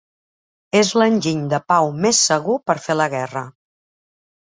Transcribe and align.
Es 0.77 0.87
l'enginy 1.01 1.43
de 1.51 1.59
pau 1.71 1.89
més 2.05 2.21
segur 2.31 2.55
per 2.71 2.77
fer 2.87 2.97
la 2.97 3.07
guerra 3.15 3.45